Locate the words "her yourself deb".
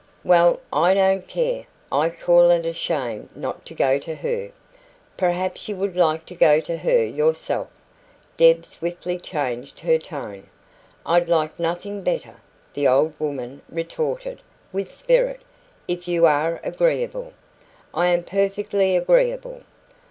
6.77-8.65